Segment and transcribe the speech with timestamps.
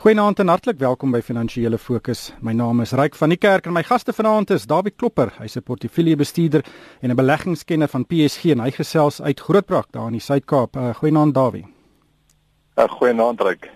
[0.00, 2.30] Goeienaand en hartlik welkom by Finansiële Fokus.
[2.40, 5.28] My naam is Ryk van die Kerk en my gaste vanaand is Dawie Klopper.
[5.36, 6.64] Hy's 'n portefeuljebestuurder
[7.02, 10.76] en 'n beleggingskenner van PSG en hy gesels uit Grootbrak daar in die Suid-Kaap.
[10.76, 11.66] Uh, goeienaand Dawie.
[12.76, 13.70] Uh, goeienaand Ryk.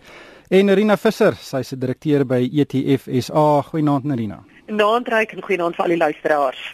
[0.48, 3.62] En Nerina Visser, sy's 'n direkteur by ETF SA.
[3.62, 4.45] Goeienaand Nerina.
[4.66, 6.72] Goeienaand Ryk en goeienaand vir al die luisteraars.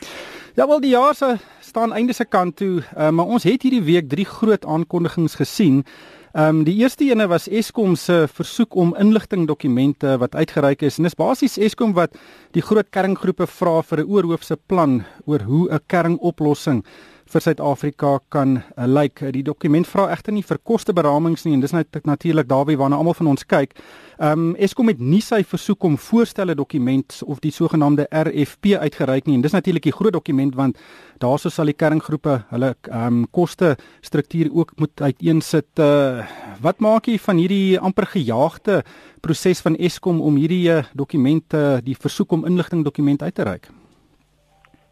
[0.54, 3.82] Ja wel die jaar se staan einde se kant toe, uh, maar ons het hierdie
[3.82, 5.84] week drie groot aankondigings gesien.
[6.30, 10.98] Ehm um, die eerste ene was Eskom se versoek om inligting dokumente wat uitgereik is.
[10.98, 12.14] En dis basies Eskom wat
[12.54, 16.84] die groot kerngroepe vra vir 'n oorhoofse plan oor hoe 'n kernoplossing
[17.30, 19.20] vir Suid-Afrika kan uh, lyk.
[19.20, 19.32] Like.
[19.34, 23.16] Die dokument vra egter nie vir kosteberamings nie en dis net natuurlik daarby waarna almal
[23.18, 23.76] van ons kyk.
[24.20, 29.26] Ehm um, Eskom het nie sy versoek om voorstelle dokument of die sogenaamde RFP uitgereik
[29.26, 30.78] nie en dis natuurlik die groot dokument want
[31.22, 35.70] daarso sal die kerngroepe hulle ehm um, koste struktuur ook moet uiteensit.
[35.78, 36.26] Uh,
[36.60, 38.82] wat maak jy van hierdie amper gejaagde
[39.20, 43.70] proses van Eskom om hierdie uh, dokumente, die versoek om inligting dokument uit te reik?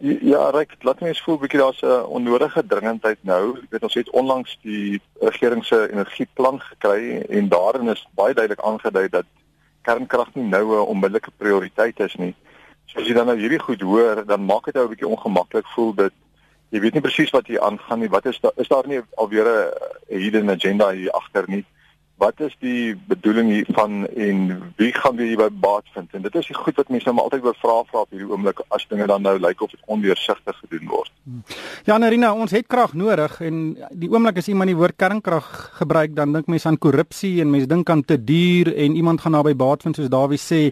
[0.01, 3.59] Ja, reg, laat my eens voel bietjie daar's 'n onnodige dringendheid nou.
[3.63, 8.63] Ek weet ons het onlangs die regering se energieplan gekry en daarin is baie duidelik
[8.63, 9.25] aangedui dat
[9.83, 12.35] kernkrag nie nou 'n onmiddellike prioriteit is nie.
[12.87, 15.67] So as jy dan nou hierdie goed hoor, dan maak dit jou 'n bietjie ongemaklik
[15.67, 16.13] voel dat
[16.71, 18.09] jy weet nie presies wat hier aangaan nie.
[18.09, 21.65] Wat is daar is daar nie alweer 'n hidden agenda hier agter nie?
[22.19, 24.39] Wat is die bedoeling hiervan en
[24.77, 27.29] wie gaan weer hierby baat vind en dit is die goed wat mense nou maar
[27.29, 30.59] altyd oor vra vra op hierdie oomblik as dinge dan nou lyk of dit ondeursigtig
[30.65, 31.13] gedoen word.
[31.87, 33.61] Ja Narina, ons het krag nodig en
[33.91, 37.71] die oomblik as iemand die woord kernkrag gebruik dan dink mense aan korrupsie en mense
[37.71, 40.69] dink aan te duur en iemand gaan naby baat vind soos Dawie sê.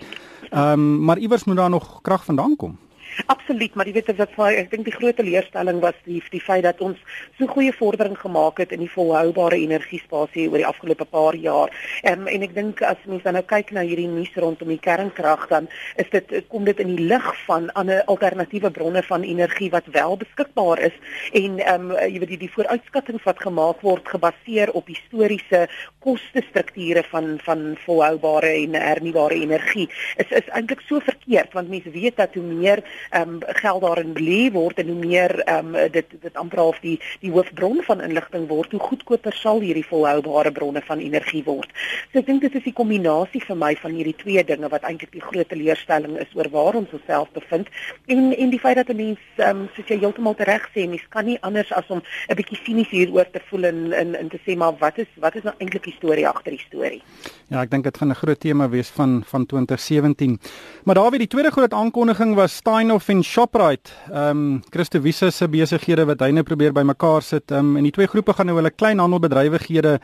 [0.50, 2.78] Ehm um, maar iewers moet daar nog krag vandaan kom.
[3.24, 6.64] Absoluut, maar jy weet dit vir ek dink die groot leerstelling was die die feit
[6.66, 6.98] dat ons
[7.38, 11.72] so goeie vordering gemaak het in die volhoubare energiespasie oor die afgelope paar jaar.
[12.04, 15.46] Um, en ek dink as mens dan nou kyk na hierdie nuus rondom die kernkrag
[15.52, 15.68] dan
[16.02, 20.18] is dit kom dit in die lig van ander alternatiewe bronne van energie wat wel
[20.20, 20.96] beskikbaar is
[21.32, 25.66] en ehm um, jy weet die, die vooruitskattinge wat gemaak word gebaseer op historiese
[26.04, 29.88] kostestrukture van van volhoubare en hernubare energie
[30.22, 34.12] is is eintlik so verkeerd want mense weet dat hoe meer ehm um, geld daarin
[34.14, 38.00] belê word en hoe meer ehm um, dit dit amper half die die hoofbron van
[38.00, 41.70] inligting word, hoe goedkoper sal hierdie volhoubare bronne van energie word.
[42.12, 45.12] So ek dink dit is die kombinasie vir my van hierdie twee dinge wat eintlik
[45.12, 47.68] die groot teleurstelling is oor waar ons osself bevind
[48.06, 51.06] en en die feit dat 'n mens ehm um, soos jy heeltemal reg sê, mens
[51.08, 54.38] kan nie anders as om 'n bietjie sinies hieroor te voel en in in te
[54.46, 57.02] sê maar wat is wat is nou eintlik die storie agter die storie?
[57.48, 60.40] Ja, ek dink dit gaan 'n groot tema wees van van 2017.
[60.84, 63.90] Maar daar weer die tweede groot aankondiging was Stein Steinhoff en Shoprite.
[64.10, 67.50] Ehm um, Christo Wiese se besighede wat hy nou probeer bymekaar sit.
[67.50, 69.98] Ehm um, en die twee groepe gaan nou hulle kleinhandelbedrywighede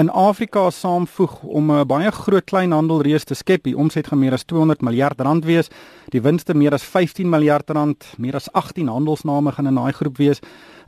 [0.00, 3.62] in Afrika saamvoeg om 'n baie groot kleinhandelreus te skep.
[3.62, 5.70] Die omset gaan meer as 200 miljard rand wees.
[6.10, 8.04] Die winste meer as 15 miljard rand.
[8.18, 10.40] Meer as 18 handelsname gaan in daai groep wees.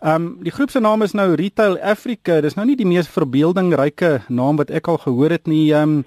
[0.03, 2.41] Ehm um, die groep se naam is nou Retail Africa.
[2.41, 5.73] Dis nou nie die mees verbeeldingryke naam wat ek al gehoor het nie.
[5.73, 6.05] Ehm um,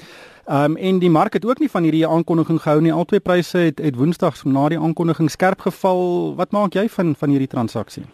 [0.48, 2.94] Ehm um, en die mark het ook nie van hierdie aankondiging gehou nie.
[2.94, 6.36] Albei pryse het het Woensdag na die aankondiging skerp geval.
[6.36, 8.06] Wat maak jy van van hierdie transaksie?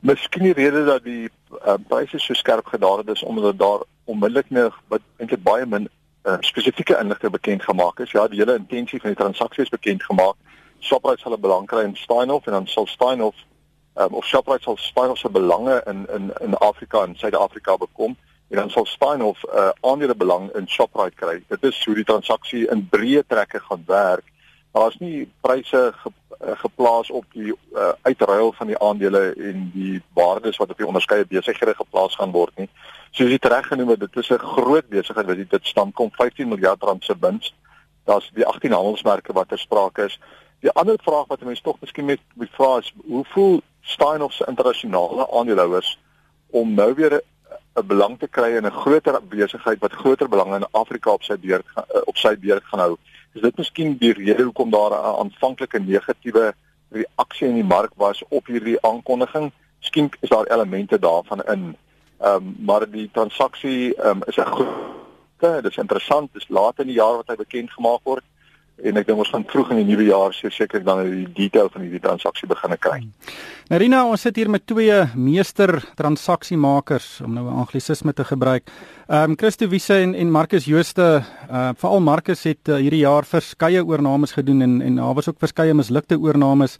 [0.00, 1.26] Miskien die rede dat die
[1.66, 5.88] uh, pryse so skerp gedaal het is omdat daar onmiddellik nog wat eintlik baie min
[6.22, 8.10] uh, spesifieke inligting bekend gemaak is.
[8.10, 10.34] Ja, die hele intensie van die transaksie is bekend gemaak.
[10.80, 13.36] Shoprite sal 'n belang kry in Steinhoff en dan sal Steinhoff
[13.94, 18.16] um, of Shoprite sal Steinhoff se belange in in in Afrika en Suid-Afrika bekom
[18.48, 21.42] en dan sal Steinhoff 'n uh, aandele belang in Shoprite kry.
[21.48, 24.24] Dit is hoe die transaksie in breë trekke gaan werk.
[24.72, 26.10] Daar's nie pryse ge,
[26.44, 30.86] uh, geplaas op die uh, uitruil van die aandele en die waardes wat op die
[30.86, 32.68] onderskeie besighede geplaas gaan word nie.
[33.10, 36.48] Soos jy reg genoem het, dit is 'n groot besigheid wat dit staan kom 15
[36.48, 37.54] miljard rand se wins.
[38.04, 40.20] Daar's die 18 handelsmerke wat ter sprake is.
[40.60, 44.44] Die ander vraag wat mense tog miskien met moet vra is, hoe voel Steinhoff se
[44.46, 45.98] internasionale aandeelhouers
[46.50, 47.22] om nou weer
[47.76, 51.36] 'n belang te kry in 'n groter besigheid wat groter belange in Afrika op sy
[51.36, 52.96] beurt eh, op sy beurt gaan hou.
[53.34, 56.54] Is dit miskien die rede hoekom daar 'n aanvanklike negatiewe
[56.90, 59.52] reaksie in die mark was op hierdie aankondiging?
[59.80, 61.76] Miskien is daar elemente daarvan in.
[62.20, 66.78] Ehm um, maar die transaksie ehm um, is 'n groot, dit is interessant, dis laat
[66.78, 68.24] in die jaar wat hy bekend gemaak word
[68.84, 71.86] en ek dink ons gaan vroeg in die nuwe jaar seker dan die detail van
[71.86, 72.98] hierdie transaksie begin kry.
[73.70, 78.68] Marina, ons sit hier met twee meester transaksiemakers om nou 'n anglisisme te gebruik.
[79.08, 83.24] Ehm um, Christo Wiese en en Marcus Jooste, uh veral Marcus het uh, hierdie jaar
[83.24, 86.78] verskeie oornames gedoen en en daar was ook verskeie mislukte oornames.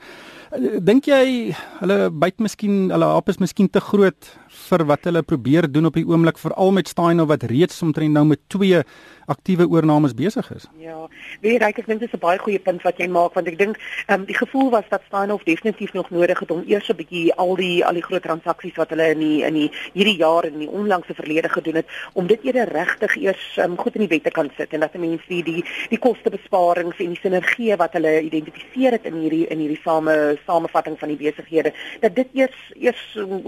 [0.55, 4.29] Dink jy hulle byt miskien hulle hap is miskien te groot
[4.69, 8.25] vir wat hulle probeer doen op die oomblik veral met Stein wat reeds omtrent nou
[8.31, 8.83] met twee
[9.27, 10.69] aktiewe oornames besig is.
[10.79, 11.09] Ja,
[11.43, 13.59] weet jy, ek dink dit is 'n baie goeie punt wat jy maak want ek
[13.59, 13.77] dink
[14.07, 17.35] ehm um, die gevoel was dat Steinhoff definitief nog nodig het om eers 'n bietjie
[17.35, 20.53] al die al die groot transaksies wat hulle in die in die hierdie jaar en
[20.53, 24.15] in die onlangse verlede gedoen het om dit eerder regtig eers um, goed in die
[24.15, 28.23] wette kan sit en dat mense die die, die kostebesparings en die sinergie wat hulle
[28.23, 33.05] identifiseer het in hierdie in hierdie same samevatting van die besighede dat dit eers eers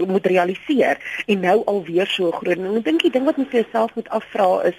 [0.07, 0.97] moet realiseer
[1.27, 4.77] en nou alweer so groot ek dink die ding wat mense self moet afvra is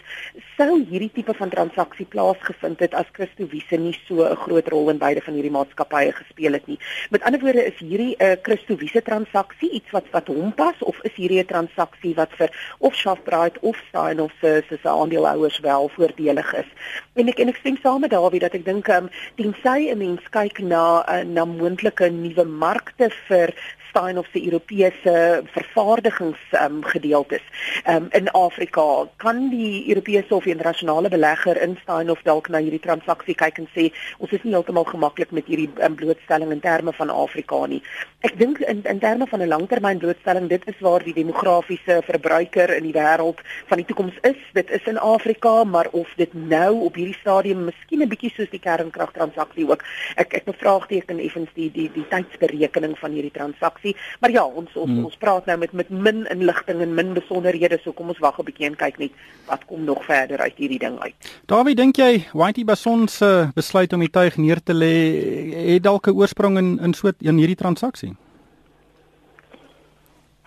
[0.57, 4.91] sou hierdie tipe van transaksie plaasgevind het as Christo Wiese nie so 'n groot rol
[4.91, 6.79] in beide van hierdie maatskappye gespeel het nie.
[7.11, 10.79] Met ander woorde is hierdie 'n uh, Christo Wiese transaksie iets wat wat hom pas
[10.81, 15.59] of is hierdie 'n transaksie wat vir of Shaftbrite of Stein of se se aandeelhouers
[15.61, 16.71] wel voordelig is.
[17.15, 20.23] En ek en ek stem saam met Dawie dat ek dink um, tensy 'n mens
[20.31, 23.53] kyk na uh, na moontlike nuwe markte vir
[23.91, 27.43] Stein of se Europese vervaardigings um, gedeeltes
[27.87, 32.83] um, in Afrika kan die Europese of internasionale belegger in Stein of dalk na hierdie
[32.83, 36.95] transaksie kyk en sê ons is nie heeltemal gemaklik met hierdie um, blootstelling in terme
[36.97, 37.83] van Afrika nie.
[38.27, 42.75] Ek dink in in terme van 'n langtermyn blootstelling dit is waar die demografiese verbruiker
[42.77, 44.41] in die wêreld van die toekoms is.
[44.53, 48.51] Dit is in Afrika, maar of dit nou op hierdie stadium miskien 'n bietjie soos
[48.51, 49.85] die kernkrag transaksie ook.
[50.17, 53.97] Ek ek bevraagteken effens die die die tydsberekening van hierdie transaksie transaksie.
[54.21, 55.05] Maar ja, ons ons, hmm.
[55.05, 58.45] ons praat nou met met min inligting en min besonderhede, so kom ons wag 'n
[58.45, 59.13] bietjie en kyk net
[59.47, 61.15] wat kom nog verder uit hierdie ding uit.
[61.47, 66.07] Dawie, dink jy Whitey Bason se besluit om die tuig neer te lê het dalk
[66.07, 68.17] 'n oorsprong in in so 'n hierdie transaksie?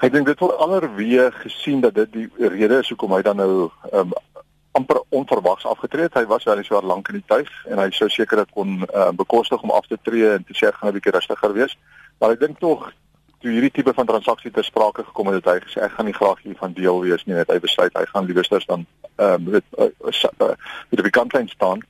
[0.02, 3.72] Ek dink dit word allerweë gesien dat dit die rede is hoekom hy dan nou
[3.94, 4.12] um,
[4.74, 6.14] amper onverwags afgetree het.
[6.14, 9.12] Hy was wel so lank in die tuig en hy sou seker dit kon uh,
[9.14, 11.78] bekostig om af te tree en te sê gaan 'n bietjie rustiger wees.
[12.20, 12.92] Maar ek dink tog
[13.44, 16.16] toe hierdie tipe van transaksie ter sprake gekom het, het hy gesê ek gaan nie
[16.16, 17.36] graag hiervan deel wees nie.
[17.36, 18.86] Hy besluit hy gaan liewer dan
[19.16, 20.56] ehm um, met uh, uh,
[20.90, 21.84] met die kantlyn staan.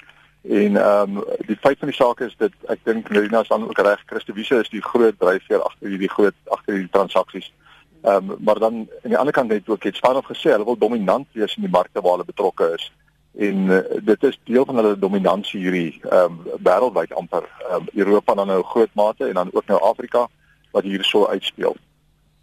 [0.44, 3.80] En ehm um, die feit van die saak is dat ek dink Marina is ook
[3.80, 4.02] reg.
[4.10, 7.54] Christowiese is die groot dryfveer agter hierdie groot agter hierdie transaksies.
[8.02, 10.66] Ehm um, maar dan aan die ander kant net ook het Span of gesê hulle
[10.66, 12.92] wil dominant wees in die markte waar hulle betrokke is
[13.34, 18.34] en uh, dit is deel van hulle dominansie hierdie ehm um, wêreldwyd amper um, Europa
[18.34, 20.28] dan nou groot mate en dan ook nou Afrika
[20.74, 21.76] wat hier so uitspeel.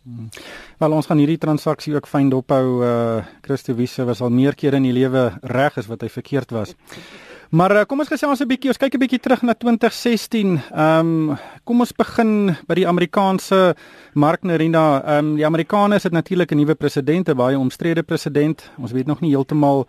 [0.02, 0.30] Hmm.
[0.80, 2.80] Wel ons gaan hierdie transaksie ook fyn dophou.
[2.82, 6.54] Uh Christo Wiese was al meer kere in die lewe reg as wat hy verkeerd
[6.56, 6.72] was.
[7.50, 10.62] Maar uh, kom ons gesels 'n bietjie, ons kyk 'n bietjie terug na 2016.
[10.70, 13.74] Ehm um, kom ons begin by die Amerikaanse
[14.14, 15.02] mark Nerina.
[15.02, 18.70] Ehm um, die Amerikaners het natuurlik 'n nuwe president, 'n baie omstrede president.
[18.78, 19.86] Ons weet nog nie heeltemal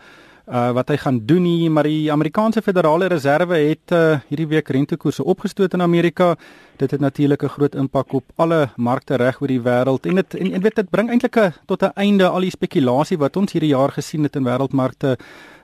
[0.48, 4.70] uh wat hy gaan doen nie, maar die Amerikaanse Federale Reserve het uh hierdie week
[4.70, 6.36] rentekoerse opgestoot in Amerika.
[6.78, 10.34] Dit het natuurlik 'n groot impak op alle markte reg oor die wêreld en dit
[10.34, 13.76] en, en weet dit bring eintlik tot 'n einde al die spekulasie wat ons hierdie
[13.76, 15.18] jaar gesien het in wêreldmarkte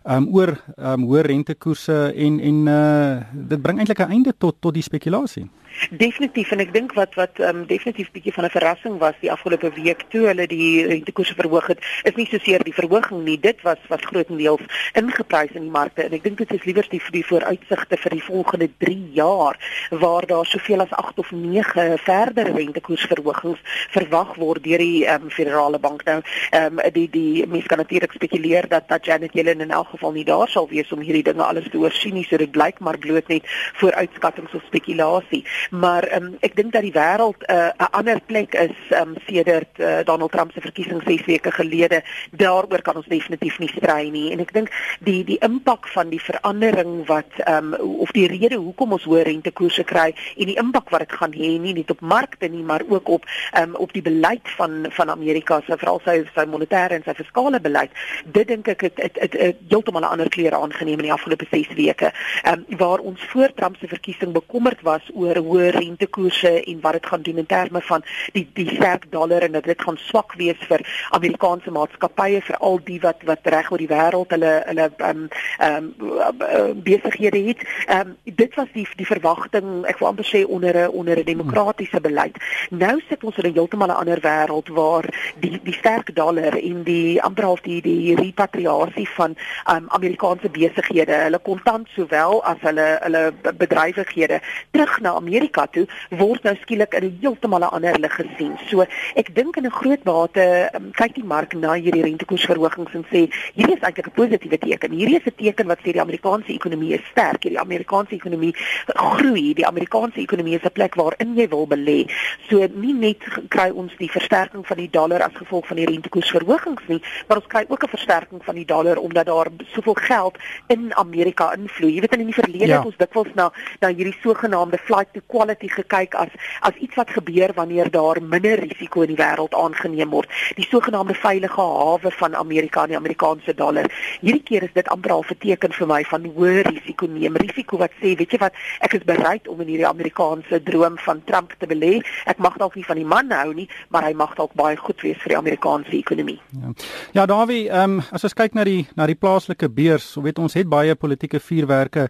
[0.05, 4.73] um oor um hoë rentekoerse en en uh dit bring eintlik 'n einde tot tot
[4.73, 5.49] die spekulasie.
[5.89, 9.69] Definitief en ek dink wat wat um, definitief bietjie van 'n verrassing was die afgelope
[9.75, 13.39] week toe hulle die rentekoerse verhoog het, is nie so seer die verhoging nie.
[13.39, 14.61] Dit was wat grootendeels
[14.93, 18.15] ingeprys in die markte en ek dink dit is liewer die vir die vooruitsigte vir
[18.17, 19.55] die volgende 3 jaar
[19.91, 23.59] waar daar soveel as 8 of 9 verdere rentekoersverhogings
[23.93, 26.21] verwag word deur die um, federale bank nou.
[26.51, 30.11] Ehm um, die die mense kan natuurlik spekuleer dat dat Janet Yellen in elk geval
[30.11, 32.25] nie daar sal wees om hierdie dinge alles te oorsien nie.
[32.25, 36.93] So dit blyk maar bloot net vooruitskattings of spekulasie maar um, ek dink dat die
[36.95, 41.25] wêreld eh, 'n uh, ander plek is um, sedert uh, Donald Trump se verkiesing 6
[41.25, 42.03] weke gelede.
[42.31, 44.69] Daaroor kan ons definitief nie strei nie en ek dink
[44.99, 49.83] die die impak van die verandering wat um, of die rede hoekom ons hoë rentekoerse
[49.83, 53.09] kry en die impak wat dit gaan hê nie net op markte nie maar ook
[53.09, 53.25] op
[53.59, 57.59] um, op die beleid van van Amerika se veral sy sy monetêre en sy fiskale
[57.59, 57.91] beleid.
[58.25, 59.35] Dit dink ek het het,
[59.69, 62.11] heeltemal 'n ander kleure aangeneem in die afgelope 6 weke.
[62.47, 66.97] Um, waar ons voor Trump se verkiesing bekommerd was oor hoe hoë rentekoerse en wat
[66.97, 70.33] dit gaan doen in terme van die die sterk dollar en dat dit gaan swak
[70.37, 70.83] wees vir
[71.17, 75.29] Amerikaanse maatskappye vir al die wat wat reg oor die wêreld hulle hulle ehm um,
[75.57, 77.63] ehm um, besighede het.
[77.87, 81.23] Ehm um, dit was die die verwagting ek wil amper sê onder 'n onder 'n
[81.23, 82.37] demokratiese beleid.
[82.69, 85.05] Nou sit ons in 'n heeltemal 'n ander wêreld waar
[85.39, 89.35] die die sterk dollar en die amper half die die repatriasie van
[89.65, 95.67] ehm um, Amerikaanse besighede, hulle kontant sowel as hulle hulle bedrywighede terug na Amerika Amerika
[95.69, 95.85] toe
[96.17, 98.57] word nou skielik in 'n heeltemal 'n ander lig gesien.
[98.69, 103.05] So ek dink in 'n groot mate um, kyk die mark na hierdie rentekoersverhogings en
[103.11, 104.91] sê hierdie is eintlik 'n positiewe teken.
[104.91, 107.41] Hierdie is 'n teken wat sê die Amerikaanse ekonomie is sterk.
[107.41, 108.53] Die Amerikaanse ekonomie
[108.87, 109.53] groei.
[109.53, 112.09] Die Amerikaanse ekonomie is 'n plek waarin jy wil belê.
[112.49, 116.87] So nie net kry ons die versterking van die dollar as gevolg van die rentekoersverhogings
[116.87, 120.95] nie, maar ons kry ook 'n versterking van die dollar omdat daar soveel geld in
[120.95, 121.93] Amerika invloei.
[121.93, 122.77] Jy weet in die verlede ja.
[122.77, 126.29] het ons dikwels na na hierdie sogenaamde flight to quality gekyk as
[126.61, 130.31] as iets wat gebeur wanneer daar minder risiko in die wêreld aangeneem word.
[130.55, 133.91] Die sogenaamde veilige hawe van Amerika en die Amerikaanse dollar.
[134.21, 137.35] Hierdie keer is dit amper al 'n teken vir my van hoë risiko neem.
[137.35, 141.21] Risiko wat sê, weet jy wat, ek is bereid om in hierdie Amerikaanse droom van
[141.25, 142.01] Trump te belê.
[142.25, 145.01] Ek mag dalk nie van die man hou nie, maar hy mag dalk baie goed
[145.01, 146.39] wees vir die Amerikaanse ekonomie.
[146.51, 146.73] Ja,
[147.11, 150.39] ja Dawie, ehm um, as ons kyk na die na die plaaslike beurs, so weet
[150.39, 152.07] ons het baie politieke vuurwerke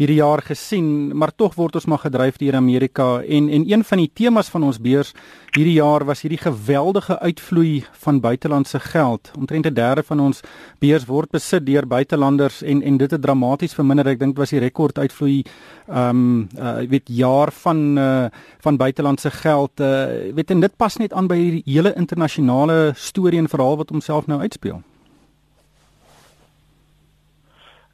[0.00, 4.00] hierdie jaar gesien, maar tog word ons maar gedryf deur Amerika en en een van
[4.00, 5.12] die temas van ons beurs
[5.52, 9.30] hierdie jaar was hierdie geweldige uitvloei van buitelandse geld.
[9.36, 10.40] Omtrent 'n derde van ons
[10.78, 14.06] beurs word besit deur buitelanders en en dit het dramaties verminder.
[14.06, 15.44] Ek dink dit was die rekord uitvloei
[15.88, 18.28] ehm um, uh weet jaar van uh
[18.60, 19.80] van buitelandse geld.
[19.80, 23.90] Uh weet en dit pas net aan by hierdie hele internasionale storie en verhaal wat
[23.90, 24.82] homself nou uitspeel.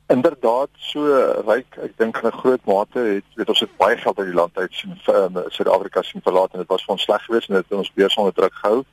[0.06, 1.02] Inderdaad so
[1.46, 4.40] ryk ek dink in 'n groot mate het weet ons het baie geld uit die
[4.40, 7.54] land uit sien um, Suid-Afrika sien verlaat en dit was vir ons sleg geweest en
[7.54, 8.84] dit het ons beurs onder druk gehou.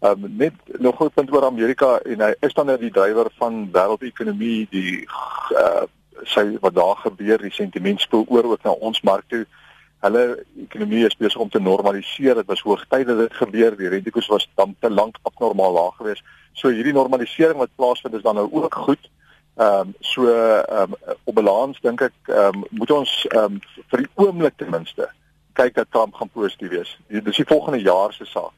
[0.00, 3.70] Um, net nog 'n punt oor Amerika en hy is dan nou die drywer van
[3.72, 5.06] wêreldekonomie die
[5.54, 5.86] uh,
[6.22, 9.46] sy wat daar gebeur die sentiment spoel oor ook na ons mark toe.
[10.04, 12.34] Hulle ekonomie is besig om te normaliseer.
[12.34, 13.76] Dit was hoogtyd dat dit gebeur.
[13.76, 16.24] Die rentekoers was dan te lank abnormaal laag geweest.
[16.52, 19.10] So hierdie normalisering wat plaasvind is dan nou ook goed.
[19.56, 23.60] Ehm um, so ehm um, op balans dink ek ehm um, moet ons ehm um,
[23.90, 25.08] vir die oomblik ten minste
[25.56, 26.98] kyk dat Trump gaan positief wees.
[27.08, 28.52] Dis die volgende jaar se saak.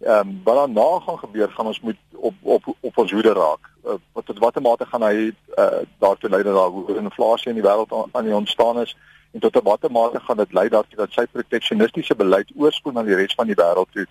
[0.00, 3.70] Ehm um, wat daarna gaan gebeur gaan ons moet op op op ons hoede raak.
[3.86, 7.60] Uh, wat tot watter mate gaan hy uh, daartoe lei dat daar hoë inflasie in
[7.60, 8.96] die wêreld aan, aan die ontstaan is
[9.32, 13.18] en tot watter mate gaan dit lei daartoe dat sy proteksionistiese beleid oorspoel na die
[13.18, 14.06] res van die wêreld toe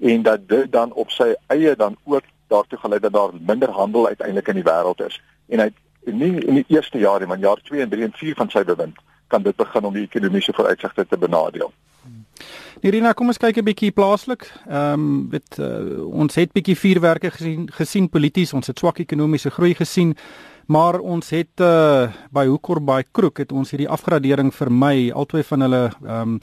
[0.00, 4.06] en dat dit dan op sy eie dan ook daartoe gelei dat daar minder handel
[4.08, 5.70] uiteindelik in die wêreld is en hy
[6.04, 8.64] nie in die eerste jaar nie, maar jaar 2 en 3 en 4 van sy
[8.64, 8.98] bewind
[9.32, 11.72] kan dit begin om die ekonomiese vooruitsigte te benadeel.
[12.82, 14.48] Irina, kom ons kyk 'n bietjie plaaslik.
[14.66, 19.50] Ehm um, weet uh, ons het bietjie vuurwerke gesien gesien polities, ons het swak ekonomiese
[19.50, 20.16] groei gesien,
[20.66, 25.60] maar ons het uh, by Hoekor by Kroek het ons hierdie afgradering vermy, albei van
[25.60, 26.38] hulle ehm um,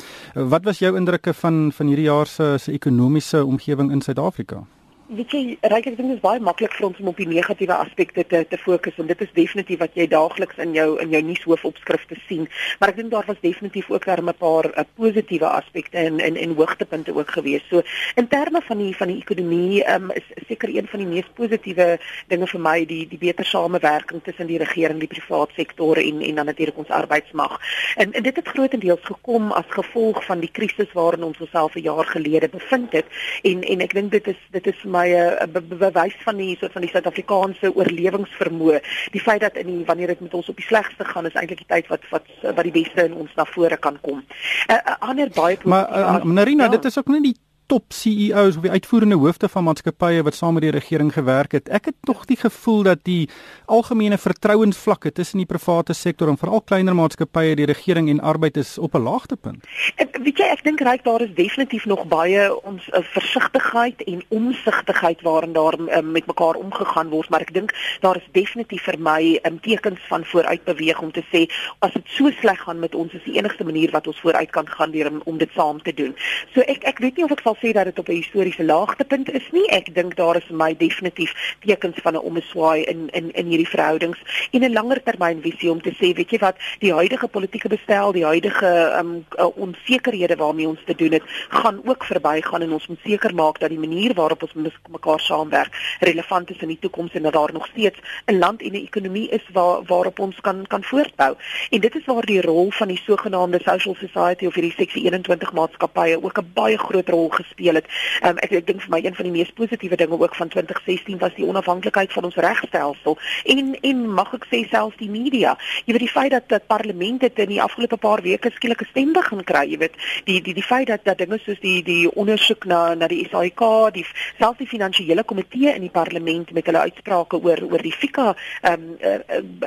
[0.49, 4.63] wat was jou indrukke van van hierdie jaar se se ekonomiese omgewing in Suid-Afrika?
[5.09, 8.21] Weet jy, ek dink dit is baie maklik vir ons om op die negatiewe aspekte
[8.29, 12.17] te te fokus en dit is definitief wat jy daagliks in jou in jou nuushoofopskrifte
[12.27, 12.43] sien.
[12.77, 16.37] Maar ek dink daar was definitief ook daar 'n paar uh, positiewe aspekte en en
[16.37, 17.65] en hoogtepunte ook gewees.
[17.69, 17.81] So
[18.15, 21.97] in terme van die van die ekonomie um, is seker een van die mees positiewe
[22.27, 26.35] dinge vir my die die beter samewerking tussen die regering, die private sektor en en
[26.35, 27.57] dan natuurlik ons arbeidsmag.
[27.95, 31.81] En, en dit het grootendeels gekom as gevolg van die krisis waarin ons onsself 'n
[31.81, 33.05] jaar gelede bevind het
[33.41, 35.07] en en ek dink dit is dit is vir my
[35.45, 38.79] 'n be bewys van die soort van die Suid-Afrikaanse oorlewingsvermoë.
[39.11, 41.63] Die feit dat in die wanneer dit met ons op die slegste gaan is eintlik
[41.63, 44.19] die tyd wat wat wat die beste in ons na vore kan kom.
[44.19, 46.69] 'n uh, uh, ander baie Maar uh, Narina, ja.
[46.69, 47.37] dit is ook nie die
[47.69, 51.69] top CEOs of die uitvoerende hoofde van maatskappye wat saam met die regering gewerk het.
[51.69, 53.29] Ek het tog die gevoel dat die
[53.69, 58.77] algemene vertrouensvlakke tussen die private sektor en veral kleiner maatskappye, die regering en arbeid is
[58.81, 59.61] op 'n laagtepunt.
[60.01, 64.23] Ek weet jy, ek dink ryk daar is definitief nog baie ons uh, versigtigheid en
[64.27, 68.97] omsigtigheid waarin daar uh, met mekaar omgegaan word, maar ek dink daar is definitief vir
[68.99, 71.45] my um, tekens van vooruitbeweeg om te sê
[71.85, 74.67] as dit so sleg gaan met ons is die enigste manier wat ons vooruit kan
[74.67, 76.15] gaan deur om, om dit saam te doen.
[76.55, 79.31] So ek ek weet nie of ek sal sê dat dit op 'n historiese laagtepunt
[79.31, 79.67] is nie.
[79.69, 83.67] Ek dink daar is vir my definitief tekens van 'n omswaai in in in hierdie
[83.67, 84.19] verhoudings
[84.51, 88.11] en 'n langer termyn visie om te sê, weet jy wat, die huidige politieke bestel,
[88.11, 89.25] die huidige um,
[89.55, 93.69] onsekerhede waarmee ons te doen het, gaan ook verbygaan en ons moet seker maak dat
[93.69, 97.53] die manier waarop ons met mekaar saamwerk relevant is in die toekoms en dat daar
[97.53, 101.35] nog steeds 'n land en 'n ekonomie is waar waarop ons kan kan voortbou.
[101.69, 105.53] En dit is waar die rol van die sogenaamde social society of hierdie seksie 21
[105.53, 107.89] maatskappye ook 'n baie groot rol gespeel gespeel het.
[108.23, 111.17] Um, ek ek dink vir my een van die mees positiewe dinge ook van 2016
[111.17, 115.55] was die onafhanklikheid van ons regstelsel en en mag ek sê selfs die media.
[115.85, 118.91] Jy weet die feit dat dat parlement dit in die afgelope paar weke skielik 'n
[118.91, 122.11] stem begin kry, jy weet, die die die feit dat dat dinge soos die die
[122.15, 124.05] ondersoek na na die SAIK, die
[124.37, 128.73] selfs die finansiële komitee in die parlement met hulle uitsprake oor oor die FICA ehm
[128.73, 129.19] um, uh,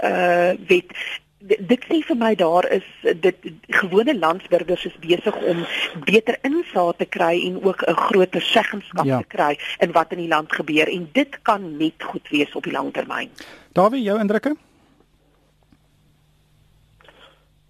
[0.02, 0.90] uh, wet
[1.42, 2.86] dit sê vir my daar is
[3.20, 3.46] dit
[3.80, 5.64] gewone landsburgers is besig om
[6.06, 9.18] beter insig te kry en ook 'n groter seggenskap ja.
[9.18, 12.62] te kry in wat in die land gebeur en dit kan net goed wees op
[12.62, 13.30] die lang termyn.
[13.72, 14.56] Dawie, jou indrukke?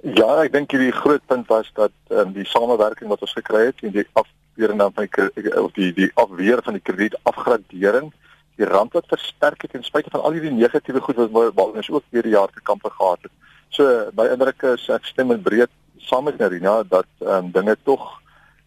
[0.03, 3.83] Ja, ek dink die groot punt was dat um, die samewerking wat ons gekry het
[3.83, 8.13] en die afweer dan van die of die die afweer van die krediet afgradering
[8.57, 12.05] die rand wat versterk het ten spyte van al hierdie negatiewe goed wat ons ook
[12.11, 13.33] hierdie jaar te kampe gehad het.
[13.73, 15.71] So by indrukke is ek stem met breed
[16.03, 18.21] saam met Nerina dat ehm um, dinge tog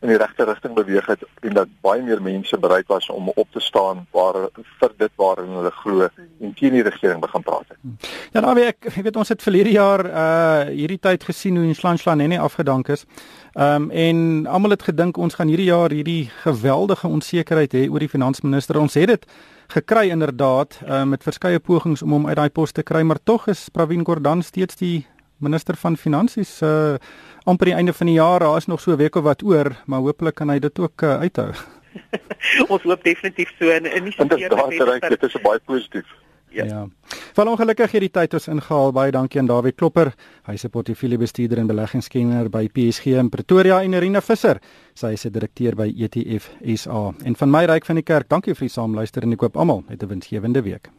[0.06, 3.48] in die regte rigting beweeg het en dat baie meer mense bereid was om op
[3.52, 4.50] te staan waar
[4.80, 8.10] vir dit waarin hulle glo en teen die regering begin praat het.
[8.34, 11.66] Ja, nou ek, ek weet ons het verlede jaar uh hierdie tyd gesien hoe
[12.28, 13.06] nie afgedank is.
[13.54, 18.00] Ehm um, en almal het gedink ons gaan hierdie jaar hierdie geweldige onsekerheid hê oor
[18.00, 18.80] die finansminister.
[18.80, 19.26] Ons het dit
[19.68, 23.48] gekry inderdaad uh, met verskeie pogings om hom uit daai pos te kry, maar tog
[23.48, 25.06] is Pravin Gordhan steeds die
[25.38, 26.96] minister van finansies uh
[27.46, 29.76] amper die einde van die jaar, daar is nog so 'n week of wat oor,
[29.86, 31.52] maar hopelik kan hy dit ook uh, uithou.
[32.74, 36.06] Ons hoop definitief so en in die seker dit is baie positief.
[36.56, 36.66] Ja.
[36.66, 36.88] ja.
[37.36, 38.94] Val ongelukkig hierdie tyd ons ingehaal.
[38.96, 40.14] Baie dankie aan Dawie Klopper.
[40.48, 44.60] Hy's 'n portefeuljebestuurder en beleggingskenner by PSG in Pretoria en Irina Visser.
[44.94, 47.14] Sy is 'n direkteur by ETF SA.
[47.24, 49.84] En van my ryk van die kerk, dankie vir die saamluister en ek koop almal
[49.90, 50.90] 'n winsgewende week.